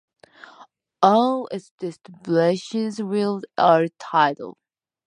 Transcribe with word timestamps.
All 1.03 1.45
its 1.51 1.71
distributaries 1.77 2.99
are 3.55 3.87
tidal. 3.99 4.57